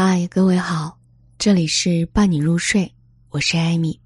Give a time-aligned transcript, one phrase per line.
[0.00, 0.96] 嗨，各位好，
[1.38, 2.94] 这里是伴你入睡，
[3.30, 4.00] 我是艾米，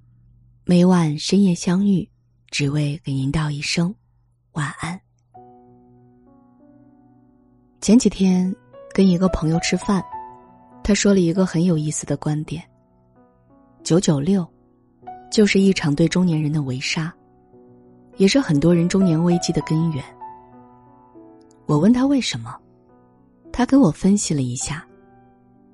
[0.65, 2.09] 每晚深夜相遇，
[2.49, 3.93] 只为给您道一声
[4.53, 4.99] 晚安。
[7.79, 8.51] 前几天
[8.91, 10.03] 跟一个朋友吃饭，
[10.83, 12.63] 他说了一个很有意思的观点：
[13.83, 14.43] 九九六，
[15.29, 17.13] 就是一场对中年人的围杀，
[18.17, 20.03] 也是很多人中年危机的根源。
[21.67, 22.59] 我问他为什么，
[23.51, 24.83] 他跟我分析了一下。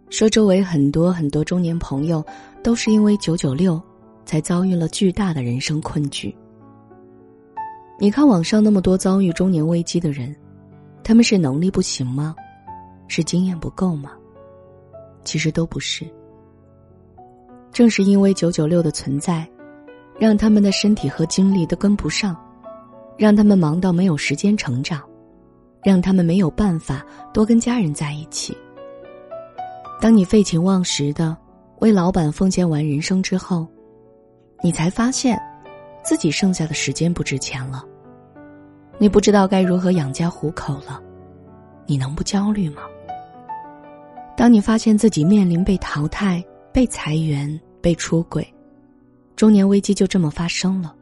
[0.10, 2.24] 说周围很多很多中年朋友
[2.64, 3.80] 都是因为九九六，
[4.26, 6.36] 才遭遇了巨大的人生困局。
[8.00, 10.36] 你看网上那么多遭遇中年危机的人，
[11.04, 12.36] 他们是能力不行吗？
[13.08, 14.12] 是经验不够吗？
[15.24, 16.06] 其实都不是。
[17.72, 19.48] 正是因为九九六的存在，
[20.20, 22.36] 让他们的身体和精力都跟不上，
[23.16, 25.02] 让他们忙到没有时间成长，
[25.84, 28.58] 让他们没有办法多跟家人在一起。
[30.02, 31.36] 当你废寝忘食的
[31.80, 33.68] 为老板奉献完人生之后，
[34.64, 35.38] 你才发现，
[36.04, 37.84] 自己剩下的时间不值钱了。
[38.98, 41.02] 你不知道该如何养家糊口了，
[41.86, 42.82] 你能不焦虑吗？
[44.38, 46.42] 当你发现自己面临被淘汰、
[46.72, 48.54] 被裁员、被出轨，
[49.36, 50.96] 中年危机就这么发生了。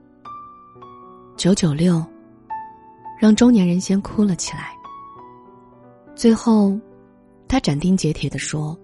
[1.35, 2.03] 九九六，
[3.19, 4.71] 让中年人先哭了起来。
[6.15, 6.75] 最后，
[7.47, 8.75] 他斩钉截铁的说。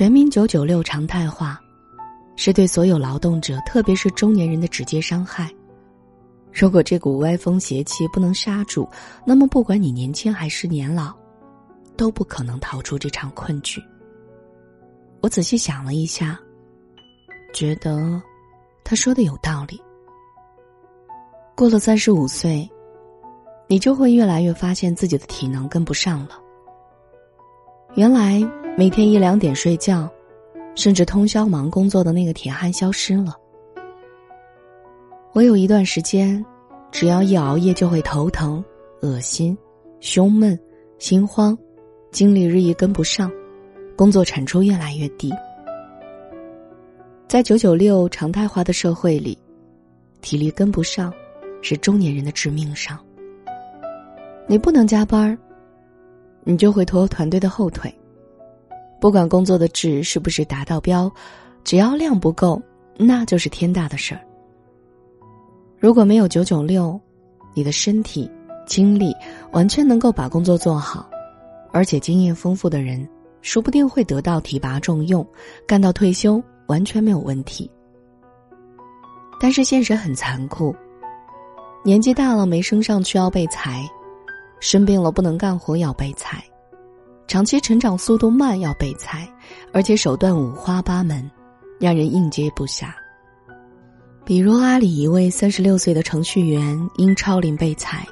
[0.00, 1.60] 全民九九六常态化，
[2.34, 5.52] 是对所有劳动者，特别是中年人的直接伤害。
[6.50, 8.88] 如果这股歪风邪气不能刹住，
[9.26, 11.12] 那么不管你年轻还是年老，
[11.98, 13.78] 都不可能逃出这场困局。
[15.20, 16.40] 我仔细想了一下，
[17.52, 18.22] 觉得
[18.82, 19.78] 他说的有道理。
[21.54, 22.66] 过了三十五岁，
[23.66, 26.40] 你就会越来越发现自己的体能跟不上了。
[27.96, 28.42] 原来。
[28.76, 30.10] 每天一两点睡觉，
[30.74, 33.36] 甚至通宵忙工作的那个铁汉消失了。
[35.32, 36.42] 我有一段时间，
[36.90, 38.64] 只要一熬夜就会头疼、
[39.02, 39.56] 恶心、
[40.00, 40.58] 胸闷、
[40.98, 41.56] 心慌，
[42.10, 43.30] 精力日益跟不上，
[43.96, 45.30] 工作产出越来越低。
[47.28, 49.36] 在九九六常态化的社会里，
[50.22, 51.12] 体力跟不上，
[51.60, 52.98] 是中年人的致命伤。
[54.46, 55.38] 你不能加班
[56.44, 57.94] 你就会拖团队的后腿。
[59.00, 61.10] 不管工作的质是不是达到标，
[61.64, 62.60] 只要量不够，
[62.96, 64.20] 那就是天大的事儿。
[65.78, 67.00] 如果没有九九六，
[67.54, 68.30] 你的身体、
[68.66, 69.14] 精力
[69.52, 71.08] 完全能够把工作做好，
[71.72, 73.08] 而且经验丰富的人，
[73.40, 75.26] 说不定会得到提拔重用，
[75.66, 77.70] 干到退休完全没有问题。
[79.40, 80.76] 但是现实很残酷，
[81.82, 83.88] 年纪大了没升上去要被裁，
[84.60, 86.44] 生病了不能干活要被裁。
[87.30, 89.32] 长期成长速度慢要被裁，
[89.72, 91.30] 而且手段五花八门，
[91.78, 92.88] 让人应接不暇。
[94.24, 98.04] 比如阿里一位三十六岁的程序员因超龄被裁，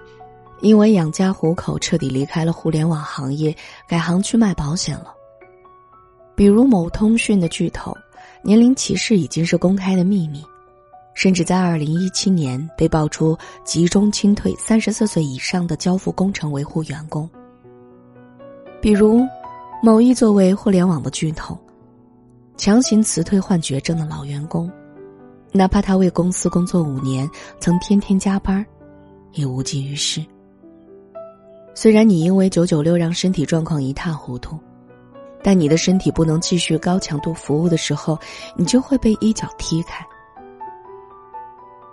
[0.61, 3.53] 因为养家糊口彻底离开了互联网行业，
[3.89, 5.13] 改行去卖保险了。
[6.37, 7.93] 比如某通讯的巨头，
[8.45, 10.45] 年龄歧视已经是公开的秘密，
[11.15, 17.29] 甚至在二零一七年被爆出集中清退三十四岁以上的交付工程维护员工。
[18.81, 19.27] 比如，
[19.83, 21.59] 某一作为互联网的巨头，
[22.57, 24.71] 强行辞退患绝症的老员工，
[25.53, 27.29] 哪怕他为公司工作五年，
[27.59, 28.65] 曾天天加班，
[29.33, 30.25] 也无济于事。
[31.75, 34.57] 虽然你因为九九六让身体状况一塌糊涂，
[35.43, 38.17] 但你的身体不能继续高强度服务的时候，
[38.57, 40.07] 你就会被一脚踢开。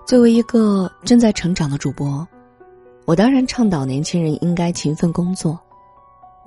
[0.05, 2.27] 作为一个正在成长的主播，
[3.05, 5.59] 我当然倡导年轻人应该勤奋工作。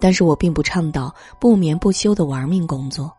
[0.00, 3.12] 但是我并不倡导不眠不休的玩命工作，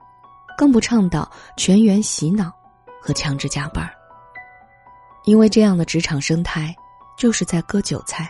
[0.57, 2.51] 更不倡导全员洗脑
[3.01, 3.90] 和强制加班
[5.25, 6.75] 因为这样的职场生态
[7.17, 8.29] 就是在割韭菜。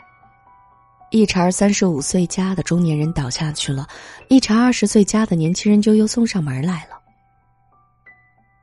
[1.11, 3.87] 一茬三十五岁加的中年人倒下去了，
[4.27, 6.99] 一茬二十岁加的年轻人就又送上门来了。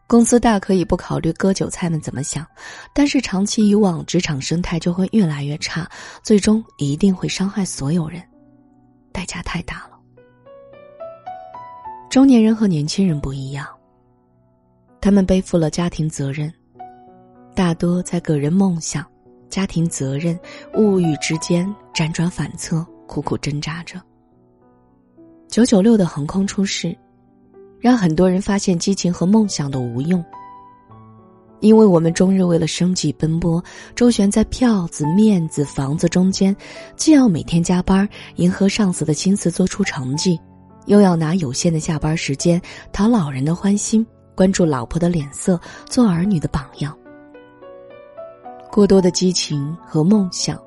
[0.06, 2.46] 公司大可以不考虑割韭菜们怎么想，
[2.92, 5.90] 但是长期以往，职场生态就会越来越差，
[6.22, 8.22] 最终一定会伤害所有人。
[9.16, 9.98] 代价太大了。
[12.10, 13.66] 中年人和年轻人不一样，
[15.00, 16.52] 他们背负了家庭责任，
[17.54, 19.06] 大多在个人梦想、
[19.48, 20.38] 家庭责任、
[20.74, 23.98] 物欲之间辗转反侧，苦苦挣扎着。
[25.48, 26.94] 九九六的横空出世，
[27.80, 30.22] 让很多人发现激情和梦想的无用。
[31.60, 33.62] 因为我们终日为了生计奔波，
[33.94, 36.54] 周旋在票子、面子、房子中间，
[36.96, 40.38] 既要每天加班迎合上司的心思做出成绩，
[40.86, 42.60] 又要拿有限的下班时间
[42.92, 45.58] 讨老人的欢心，关注老婆的脸色，
[45.88, 46.96] 做儿女的榜样。
[48.70, 50.60] 过多的激情和梦想，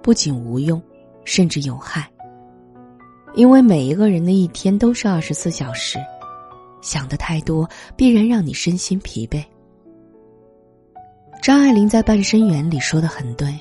[0.00, 0.80] 不仅无用，
[1.24, 2.08] 甚至有害。
[3.34, 5.98] 因为每一个人的一天都是二十四小时，
[6.80, 9.44] 想的太多必然让你身心疲惫。
[11.46, 13.56] 张爱玲在《半生缘》里说的很对：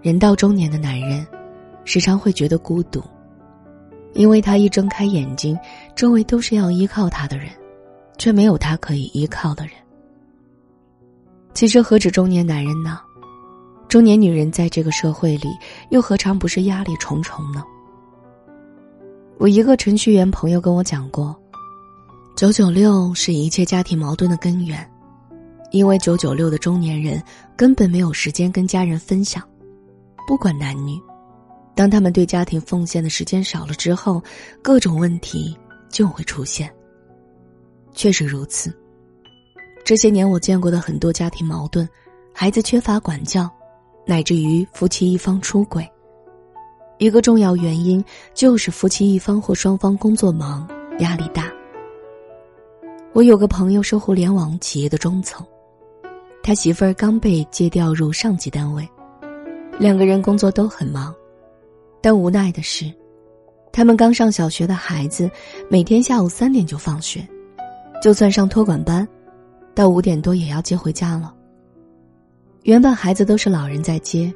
[0.00, 1.26] 人到中年的男人，
[1.84, 3.02] 时常会觉得孤独。
[4.14, 5.58] 因为他一睁开眼睛，
[5.94, 7.48] 周围都是要依靠他的人，
[8.16, 9.74] 却没有他可以依靠的人。
[11.52, 12.98] 其实何止中年男人呢？
[13.86, 15.50] 中年女人在这个社会里，
[15.90, 17.62] 又何尝不是压力重重呢？
[19.36, 21.38] 我一个程序员朋友跟我讲过，
[22.34, 24.90] 九九六是一切家庭矛盾的根源，
[25.70, 27.22] 因为九九六的中年人
[27.56, 29.42] 根本没有时间跟家人分享，
[30.26, 30.98] 不管男女。
[31.74, 34.22] 当他们对家庭奉献的时间少了之后，
[34.62, 35.56] 各种问题
[35.88, 36.68] 就会出现。
[37.92, 38.76] 确实如此。
[39.84, 41.88] 这些年我见过的很多家庭矛盾，
[42.34, 43.48] 孩子缺乏管教，
[44.06, 45.88] 乃至于夫妻一方出轨，
[46.98, 48.04] 一个重要原因
[48.34, 50.68] 就是夫妻一方或双方工作忙、
[50.98, 51.50] 压力大。
[53.12, 55.46] 我有个朋友是互联网企业的中层，
[56.48, 58.88] 他媳妇儿刚被接调入上级单位，
[59.78, 61.14] 两个人工作都很忙。
[62.00, 62.90] 但无奈的是，
[63.70, 65.30] 他们刚上小学的孩子，
[65.68, 67.22] 每天下午三点就放学，
[68.02, 69.06] 就算上托管班，
[69.74, 71.34] 到五点多也要接回家了。
[72.62, 74.32] 原本孩子都是老人在接，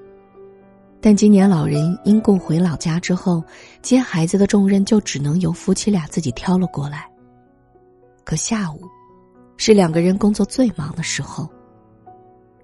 [1.00, 3.42] 但今年老人因故回老家之后，
[3.80, 7.10] 接孩子的重任就只能由夫妻俩自己挑了过来。
[8.22, 8.82] 可下午，
[9.56, 11.48] 是两个人工作最忙的时候，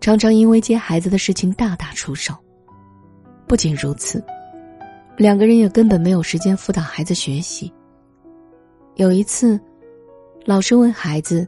[0.00, 2.34] 常常因为接孩子的事情大打出手。
[3.46, 4.22] 不仅如此。
[5.16, 7.72] 两个人也根本没有时间辅导孩子学习。
[8.94, 9.58] 有一次，
[10.44, 11.44] 老师问孩子：“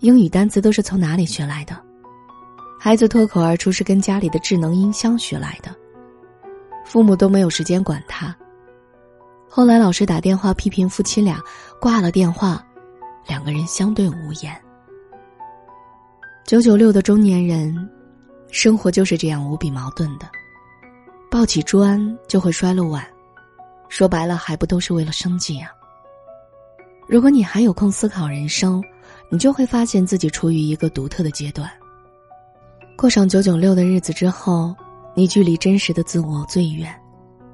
[0.00, 1.74] 英语单词都是从哪里学来的？”
[2.78, 5.74] 孩子脱口而出是跟家里的智能音箱学来的。
[6.84, 8.36] 父母都没有时间管他。
[9.48, 11.40] 后来老师打电话批评夫妻俩，
[11.80, 12.62] 挂了电话，
[13.26, 14.54] 两个人相对无言。
[16.46, 17.76] 九九六的中年人，
[18.52, 20.30] 生活就是这样无比矛盾的。
[21.28, 23.04] 抱起砖就会摔了碗，
[23.88, 25.72] 说白了还不都是为了生计啊？
[27.08, 28.80] 如果你还有空思考人生，
[29.28, 31.68] 你就会发现自己处于一个独特的阶段。
[32.96, 34.72] 过上九九六的日子之后，
[35.16, 36.94] 你距离真实的自我最远，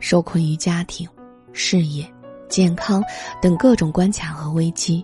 [0.00, 1.08] 受困于家庭、
[1.54, 2.06] 事业、
[2.46, 3.02] 健康
[3.40, 5.02] 等各种关卡和危机，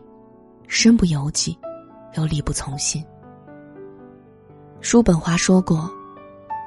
[0.66, 1.58] 身不由己，
[2.18, 3.02] 又力不从心。
[4.80, 5.90] 叔本华说过：“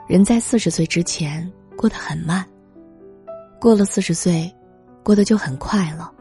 [0.07, 2.45] 人在四十岁之前。”过得很慢，
[3.59, 4.53] 过了四十岁，
[5.01, 6.11] 过得就很快了。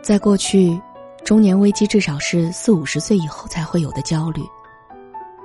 [0.00, 0.80] 在过去，
[1.24, 4.40] 中年危机至少是四五十岁以后才会有的焦虑，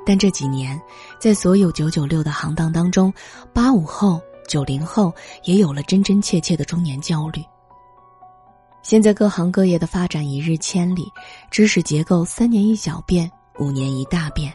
[0.06, 0.80] 但这几年，
[1.20, 3.12] 在所有九九六的行当当中，
[3.52, 5.12] 八五后、九零后
[5.44, 7.42] 也有了真真切切的中年焦虑。
[8.84, 11.12] 现在各行各业的发展一日千里，
[11.50, 14.54] 知识结构三年一小变，五年一大变。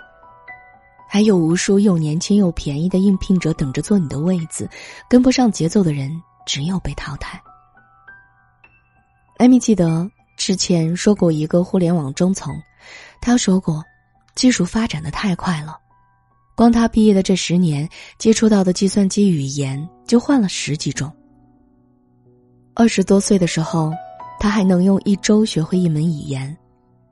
[1.12, 4.66] 还有无数又年轻又便宜的应聘者等着坐你的位子，
[5.10, 6.10] 跟不上节奏的人
[6.46, 7.38] 只有被淘汰。
[9.36, 12.50] 艾米记得之前说过一个互联网中层，
[13.20, 13.84] 他说过，
[14.34, 15.76] 技术发展的太快了，
[16.56, 21.12] 光他毕业的这十年接触到的计算机语言就换了十几种。
[22.72, 23.92] 二十多岁的时候，
[24.40, 26.56] 他还能用一周学会一门语言，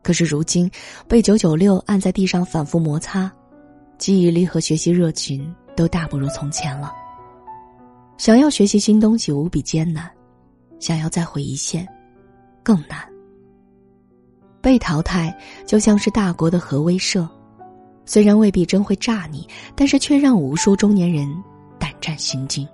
[0.02, 0.70] 可是如今
[1.06, 3.30] 被九九六按在地上反复摩擦。
[4.00, 6.90] 记忆力和学习热情都大不如从前了。
[8.16, 10.10] 想要学习新东西无比艰难，
[10.78, 11.86] 想要再回一线，
[12.62, 12.98] 更难。
[14.62, 15.34] 被淘汰
[15.66, 17.28] 就像是大国的核威慑，
[18.06, 21.28] 虽然未必真会炸你，但是却让无数中年人
[21.78, 22.66] 胆战心惊。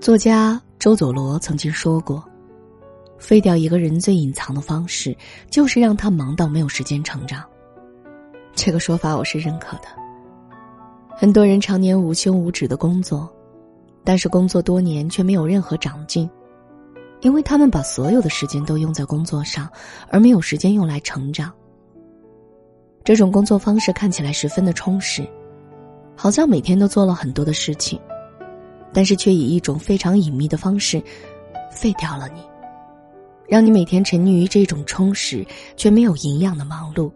[0.00, 2.22] 作家周佐罗曾经说过
[3.16, 5.16] ：“废掉一个人最隐藏的方式，
[5.50, 7.44] 就是让他忙到没有时间成长。”
[8.56, 9.84] 这个说法我是认可的。
[11.14, 13.30] 很多人常年无休无止的工作，
[14.02, 16.28] 但是工作多年却没有任何长进，
[17.20, 19.70] 因为他们把所有的时间都用在工作上，
[20.08, 21.52] 而没有时间用来成长。
[23.04, 25.24] 这种工作方式看起来十分的充实，
[26.16, 28.00] 好像每天都做了很多的事情，
[28.92, 31.00] 但是却以一种非常隐秘的方式
[31.70, 32.40] 废掉了你，
[33.46, 35.46] 让你每天沉溺于这种充实
[35.76, 37.12] 却没有营养的忙碌。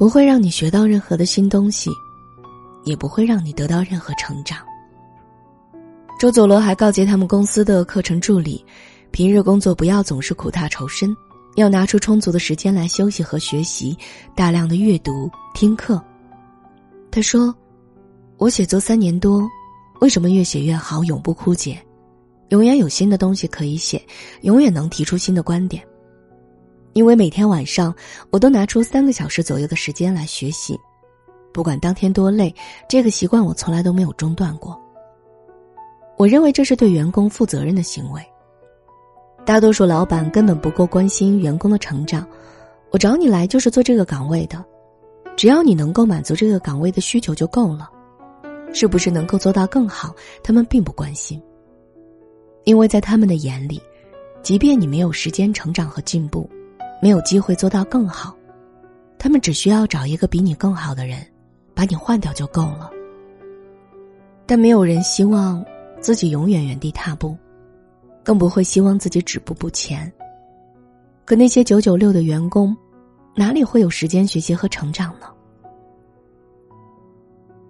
[0.00, 1.90] 不会让你学到任何的新东西，
[2.84, 4.60] 也不会让你得到任何成长。
[6.18, 8.64] 周佐罗还告诫他们公司的课程助理，
[9.10, 11.14] 平日工作不要总是苦大仇深，
[11.54, 13.94] 要拿出充足的时间来休息和学习，
[14.34, 16.02] 大量的阅读、听课。
[17.10, 17.54] 他说
[18.40, 19.46] ：“我写作三年多，
[20.00, 21.78] 为什么越写越好，永不枯竭？
[22.48, 24.02] 永远有新的东西可以写，
[24.40, 25.86] 永远能提出新的观点。
[26.92, 27.94] 因为每天晚上，
[28.30, 30.78] 我都拿出三个小时左右的时间来学习，
[31.52, 32.54] 不管当天多累，
[32.88, 34.78] 这个习惯我从来都没有中断过。
[36.16, 38.20] 我认为这是对员工负责任的行为。”
[39.46, 42.26] 大多数老板根本不够关心员工的成长，
[42.90, 44.62] 我找你来就是做这个岗位的，
[45.36, 47.88] 只要你能够满足这个岗位的需求就够了，
[48.74, 51.40] 是不是能够做到更好，他们并不关心。
[52.64, 53.80] 因为在他们的眼里，
[54.42, 56.48] 即便你没有时间成长和进步，
[57.00, 58.34] 没有机会做到更好，
[59.18, 61.26] 他们只需要找一个比你更好的人，
[61.74, 62.90] 把你换掉就够了。
[64.46, 65.64] 但没有人希望
[66.00, 67.36] 自己永远原地踏步。
[68.22, 70.12] 更不会希望自己止步不前。
[71.24, 72.76] 可那些九九六的员工，
[73.34, 75.26] 哪里会有时间学习和成长呢？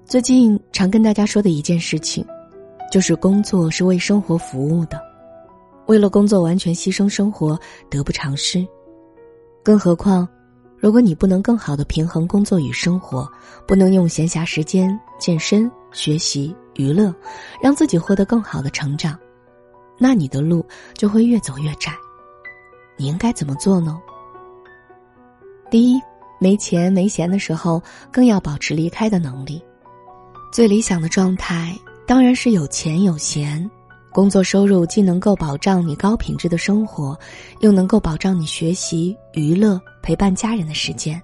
[0.05, 2.27] 最近常跟大家说的一件事情，
[2.91, 5.01] 就是工作是为生活服务的，
[5.87, 7.57] 为了工作完全牺牲生活，
[7.89, 8.67] 得不偿失。
[9.63, 10.27] 更何况，
[10.79, 13.31] 如果你不能更好的平衡工作与生活，
[13.67, 17.15] 不能用闲暇时间健身、学习、娱乐，
[17.63, 19.19] 让自己获得更好的成长。
[19.99, 20.65] 那你的路
[20.95, 21.93] 就会越走越窄，
[22.97, 24.01] 你应该怎么做呢？
[25.71, 26.01] 第一，
[26.41, 29.63] 没钱没闲的时候，更要保持离开的能力。
[30.51, 33.71] 最理想的状态当然是有钱有闲，
[34.13, 37.19] 工作收入既能够保障你高品质的生活，
[37.61, 41.21] 又能够保障你学习、娱乐、陪伴家人的时间。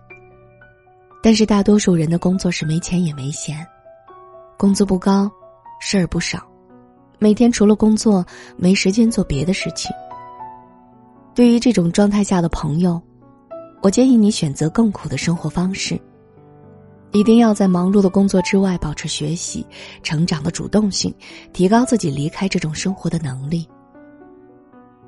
[1.23, 3.67] 但是大多数人的工作是没钱也没闲，
[4.57, 5.29] 工资不高，
[5.81, 6.47] 事儿不少。
[7.19, 8.25] 每天除了工作，
[8.57, 9.91] 没时间做别的事情。
[11.35, 13.03] 对于这种状态下的朋友，
[13.83, 16.01] 我建议你选择更苦的生活方式。
[17.13, 19.67] 一定要在忙碌的工作之外保持学习、
[20.03, 21.15] 成长的主动性，
[21.53, 23.67] 提高自己离开这种生活的能力。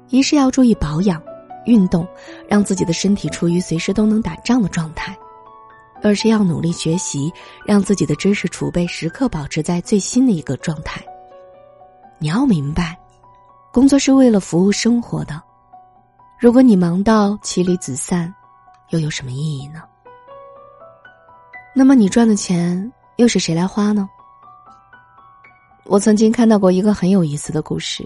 [0.09, 1.23] 一是要注意保养、
[1.67, 2.07] 运动，
[2.49, 5.13] 让自己的身体处于随时都能打仗的状态；
[6.03, 7.31] 二是要努力学习，
[7.67, 11.05] 让自己的知识储备时刻保持在最新的一个状态。
[12.19, 12.99] 你要明白，
[13.71, 15.43] 工作是为了服务生活的。
[16.41, 18.33] 如果你忙到妻离子散，
[18.91, 19.83] 又有什么意义呢？
[21.79, 24.09] 那么你赚的钱又是谁来花呢？
[25.85, 28.05] 我曾经看到过一个很有意思的故事：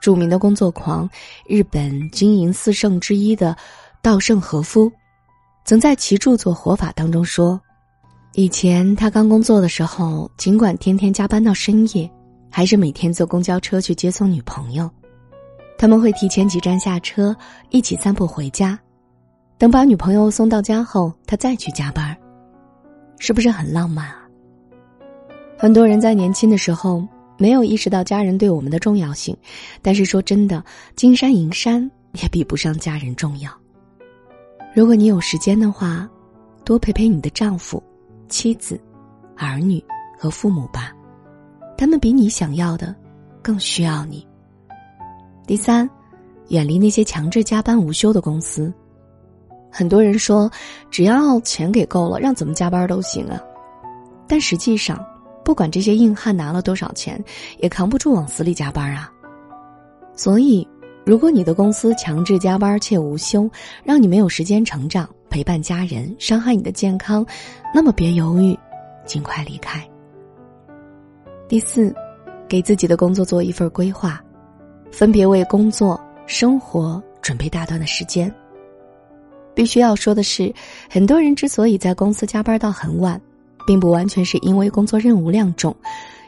[0.00, 1.10] 著名的工作狂、
[1.48, 3.56] 日本经营四圣之一的
[4.00, 4.88] 稻盛和夫，
[5.64, 7.60] 曾在其著作《活法》当中说，
[8.34, 12.08] 以前他刚工作的时候，尽管天天加班到深夜。
[12.48, 14.88] 还是每天坐公交车去接送女朋友，
[15.76, 17.36] 他们会提前几站下车，
[17.70, 18.78] 一起散步回家。
[19.58, 22.05] 等把女朋友送到家后，他再去加班，
[23.18, 24.22] 是不是很浪漫啊？
[25.58, 27.06] 很多人在年轻的时候
[27.38, 29.36] 没有意识到家人对我们的重要性，
[29.80, 30.62] 但是说真的，
[30.94, 33.50] 金山银山也比不上家人重要。
[34.74, 36.08] 如果你有时间的话，
[36.64, 37.82] 多陪陪你的丈夫、
[38.28, 38.78] 妻子、
[39.36, 39.82] 儿女
[40.18, 40.92] 和父母吧。
[41.78, 42.94] 他们比你想要的
[43.42, 44.26] 更需要你。
[45.46, 45.88] 第三，
[46.48, 48.72] 远离那些强制加班无休的公司。
[49.76, 50.50] 很多人说，
[50.90, 53.38] 只要钱给够了，让怎么加班都行啊。
[54.26, 55.04] 但实际上，
[55.44, 57.22] 不管这些硬汉拿了多少钱，
[57.58, 59.12] 也扛不住往死里加班啊。
[60.14, 60.66] 所以，
[61.04, 63.46] 如果你的公司强制加班且无休，
[63.84, 67.26] 让你没有时间成长、陪伴家人，伤害你的健康，
[67.74, 68.58] 那么别犹豫，
[69.04, 69.86] 尽快离开。
[71.50, 71.94] 第四，
[72.48, 74.24] 给自己的工作做一份规划，
[74.90, 78.34] 分别为工作、生活准备大段的时间。
[79.56, 80.54] 必须要说的是，
[80.88, 83.20] 很多人之所以在公司加班到很晚，
[83.66, 85.74] 并不完全是因为工作任务量重，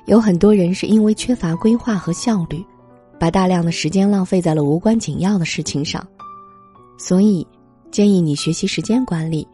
[0.06, 2.64] 有很多人是因为缺乏规划和效率，
[3.20, 6.04] 把大量的时间浪费在了无关紧要的事情上。
[6.98, 7.46] 所以，
[7.90, 9.46] 建议你学习时间管理。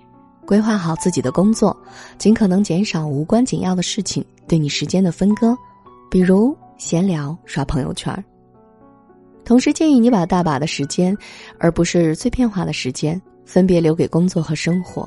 [0.46, 1.74] 规划好自己的工作，
[2.18, 5.56] 尽可能减少无关紧要的事情对你时间的分割，
[6.10, 8.24] 比如闲聊、刷朋友圈。
[9.42, 11.16] 同时建议你把大把的时间，
[11.58, 15.06] 而不是碎片化的时间，分别留给工作和生活，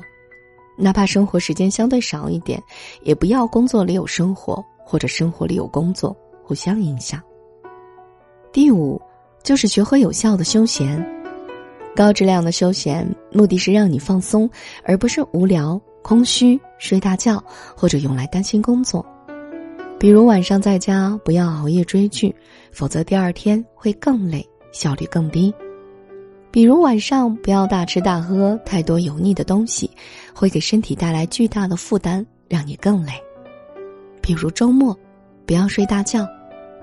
[0.76, 2.62] 哪怕生活时间相对少一点，
[3.02, 7.20] 也不要工作里有生活，或者生活里有工作，互相影响。
[8.52, 9.00] 第五，
[9.42, 11.04] 就是学会有效的休闲。
[11.94, 14.48] 高质量的休闲，目的是让你放松，
[14.84, 17.42] 而不是无聊、空虚、睡大觉，
[17.76, 19.04] 或者用来担心工作。
[19.98, 22.32] 比如晚上在家不要熬夜追剧，
[22.70, 25.52] 否则第二天会更累、效率更低。
[26.50, 29.90] 比如晚上不要大吃大喝太多油腻的东西，
[30.34, 33.12] 会给身体带来巨大的负担，让你更累。
[34.22, 34.96] 比如周末，
[35.46, 36.26] 不要睡大觉，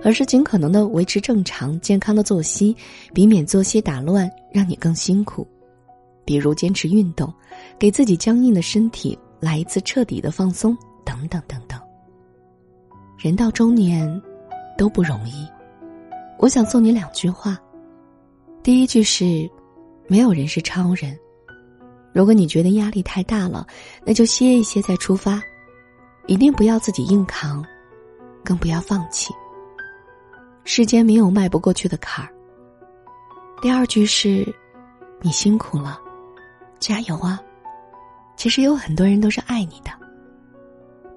[0.04, 2.76] 而是尽可能的维持正常健康的作息，
[3.14, 5.48] 避免作息打乱，让你更辛苦。
[6.24, 7.32] 比如坚持运动，
[7.78, 11.80] 给自己僵硬的身体来一次彻底的放松，等等等等。
[13.18, 14.22] 人到中年，
[14.78, 15.48] 都不容易。
[16.38, 17.58] 我想送你两句话。
[18.64, 19.48] 第一句是：
[20.08, 21.18] 没有人是超人。
[22.14, 23.66] 如果你觉得压力太大了，
[24.06, 25.42] 那就歇一歇再出发，
[26.28, 27.66] 一定不要自己硬扛，
[28.44, 29.34] 更不要放弃。
[30.64, 32.32] 世间没有迈不过去的坎儿。
[33.62, 34.48] 第二句是：
[35.22, 36.00] 你辛苦了。
[36.80, 37.42] 加油啊！
[38.36, 39.92] 其实有很多人都是爱你的。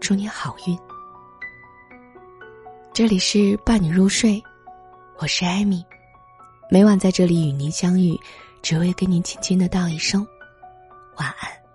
[0.01, 0.79] 祝你好运。
[2.93, 4.43] 这里是伴你入睡，
[5.19, 5.85] 我是艾米，
[6.71, 8.19] 每晚在这里与您相遇，
[8.63, 10.27] 只为跟你轻轻的道一声
[11.17, 11.68] 晚安。